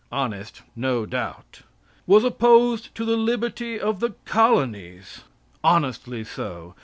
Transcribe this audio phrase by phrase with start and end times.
[0.11, 1.61] Honest, no doubt.
[2.07, 5.25] Was opposed to the liberty of the colonies.
[5.63, 6.73] Honestly so.